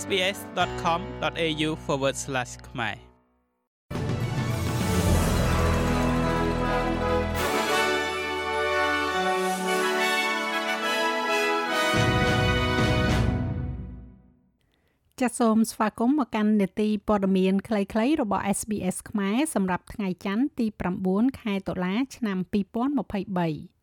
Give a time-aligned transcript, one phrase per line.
[0.00, 1.70] sbs.com.au/
[2.68, 2.96] ខ្មែរ
[15.20, 20.66] ចាសសូមស្វាគមន៍មកកាន់នេតិព័ត៌មានខ្លីៗរបស់ SBS ខ្មែរសម្រាប់ថ្ងៃច័ន្ទទី
[21.02, 23.75] 9ខែតុលា ឆ្នាំ2023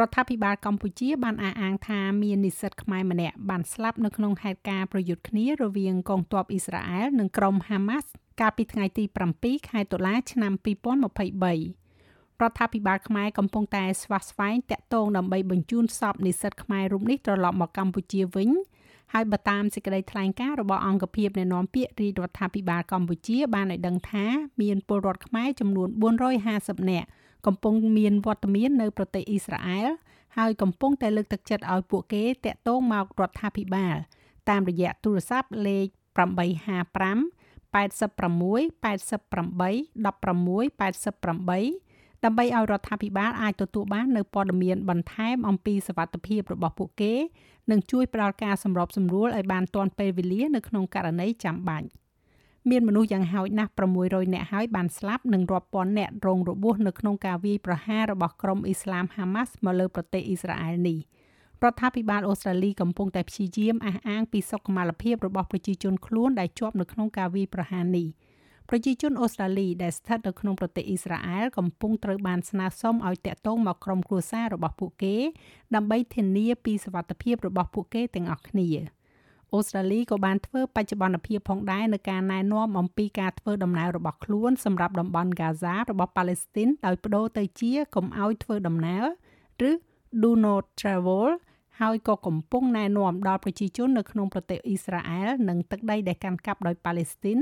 [0.00, 8.08] រដ្ឋាភិបាលកម្ពុជាបានអះអាងថាមាននិស្សិតខ្មែរម្នាក់បានស្លាប់នៅក្នុងហេតុការណ៍ប្រយុទ្ធគ្នារវាងកងទ័ពអ៊ីស្រាអែលនិងក្រុមហាម៉ាស់
[8.40, 9.04] កាលពីថ្ងៃទី
[9.36, 18.50] 7ខែតុលាឆ្នាំ2023រដ្ឋាភិបាលខ្មែរកំពុងតែស្វាស្វែងតាក់ទងដើម្បីបញ្ជូនសពនិស្សិតខ្មែររូបនេះត្រឡប់មកកម្ពុជាវិញ
[19.12, 24.24] ហើយបើតាមសេចក្តីថ្លែងការណ៍របស់អង្គភាពអ្នកណែនាំពាក្យរាជរដ្ឋាភិបាលកម្ពុជាបានឲ្យដឹងថា
[24.62, 25.88] មានពលរដ្ឋខ្មែរចំនួន
[26.38, 27.08] 450នាក់
[27.46, 29.88] កំពុងមានវត្តមាននៅប្រទេសអ៊ីស្រាអែល
[30.36, 33.96] ហើយកំពុងតែលើកទឹកចិត្តឲ្យពួកគេតាក់ទងមករដ្ឋាភិបាល
[34.48, 36.24] តាមរយៈទូរស័ព្ទលេខ855
[37.74, 37.78] 86 88
[40.06, 41.85] 16 88
[42.26, 47.14] ដើម្បីឲ្យរដ្ឋាភិបាលអាចទទួលបាននូវព័ត៌មានបន្ថែមអំពីសវត្ថិភាពរបស់ពួកគេ
[47.70, 51.86] និងជួយផ្ដល់ការសម្របសម្រួលឲ្យបានទាន់ពេលវេលានៅក្នុងករណីចាំបាច់
[52.70, 60.98] មានមនុស្សយ៉ាងហោចណាស់600នាក់ហើយបានស្លាប់និងរាប់ពាន់នាក់រងរបួសនៅក្នុងការវាយប្រហាររបស់ក្រុមអ៊ីស្លាមហាម៉ាស់មកលើប្រទេសអ៊ីស្រាអែលនេះ
[61.62, 68.08] រដ្ឋាភិបាលអូស្ត្រាលីកំពុងតែព្យាយាមអះអាងពីសុខុមាលភាពរបស់ប្រជាជនខ្លួនដែលជាប់នៅក្នុងការវាយប្រហារនេះ។
[68.70, 75.16] ប្រជាជនអូស្ត្រាលីដែលស្ថិតនៅក្នុងប្រទេសអ៊ីស្រាអែលកំពុងត្រូវបានស្នើសុំឲ្យតាក់ទងមកក្រុមគ្រួសាររបស់ពួកគេ
[75.74, 78.68] ដើម្បីធានាពីសុវត្ថិភាពរបស់ពួកគេទាំងអស់គ្នា
[79.52, 89.04] អូស្ត្រាលីក៏បានធ្វើបច្ចុប្បន្នភាពផងដែរនៅការណែនាំអំពីការធ្វើដំណើររបស់ខ្លួនសម្រាប់តំបន់ហ្គាហ្សារបស់ប៉ាឡេស្ទីនដោយបដូរទៅជាកុំឲ្យធ្វើដំណើរ
[89.68, 89.72] ឬ
[90.22, 91.26] do not travel
[91.80, 97.38] ហើយក៏កំពុងណែនាំដល់ប្រជាជននៅក្នុងប្រទេសអ៊ីស្រាអែលនិងទឹកដីដែលកាន់កាប់ដោយប៉ាឡេស្ទីន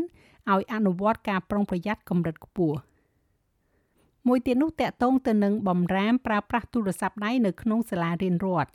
[0.53, 2.79] ឲ្យអនុវត្តការប្រុងប្រយ័ត្នកម្រិតខ្ពស់
[4.29, 8.71] មួយទៀតនោះតកតងទៅនឹងបំរាមប្រើប្រាស់ទូរស័ព្ទដៃនៅក្នុងសាលារៀនរដ្ឋ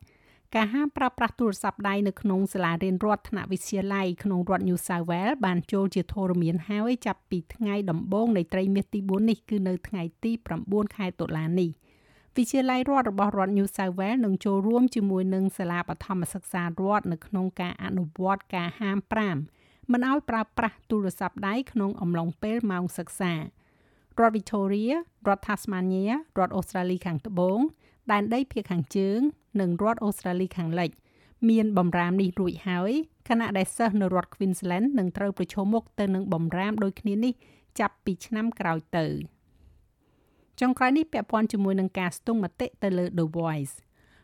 [0.56, 10.32] ការហាមប្រើប្រាស់ទូរស័ព្ទដៃនៅក្នុងសាលារៀនរដ្ឋថ្នាក់វិទ្យាល័យក្នុងរដ្ឋ New South Wales បានចូលជាធរមានហើយចាប់ពីថ្ងៃដំបូងនៃត្រីមាសទី4នេះគឺនៅថ្ងៃទី
[10.66, 11.70] 9ខែតុលានេះ។
[12.40, 16.68] វិទ្យាល័យរដ្ឋរបស់រដ្ឋ New South Wales នឹងចូលរួមជាមួយនឹងសាលាបឋមសិក្សារ
[16.98, 18.98] ដ្ឋនៅក្នុងការអនុវត្តការហាម
[19.46, 23.40] 5មិនឲ្យប្រើប្រាស់ទូរស័ព្ទដៃក្នុងអំឡុងពេលម៉ោងសិក្សារ
[24.28, 24.94] ដ្ឋ Victoria
[25.28, 27.60] រដ្ឋ Tasmania រដ្ឋអូស្ត្រាលីខាងត្បូង
[28.12, 29.20] ដែនដីភាគខាងជើង
[29.62, 30.90] និងរដ្ឋអូស្ត្រាលីខាងលិច
[31.50, 32.92] មានបំរាមនេះរួចហើយ
[33.30, 37.34] ខណៈដែលសិស្សនៅរដ្ឋ Queensland នឹងត្រូវប្រឈមមុខទៅនឹងបំរាមដូចគ្នានេះ
[37.80, 39.08] ចាប់ពីឆ្នាំក្រោយទៅ។
[40.60, 43.76] ចុងក្រោយនេះពាក់ព័ន្ធជាមួយនឹងការស្ទង់មតិទៅលើ The Voice